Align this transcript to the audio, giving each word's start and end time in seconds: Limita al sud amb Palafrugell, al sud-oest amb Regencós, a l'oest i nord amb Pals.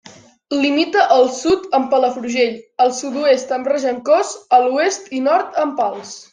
Limita 0.61 1.03
al 1.15 1.29
sud 1.41 1.67
amb 1.79 1.91
Palafrugell, 1.91 2.57
al 2.87 2.95
sud-oest 3.01 3.55
amb 3.61 3.71
Regencós, 3.75 4.35
a 4.59 4.63
l'oest 4.67 5.17
i 5.21 5.25
nord 5.31 5.65
amb 5.67 5.81
Pals. 5.85 6.21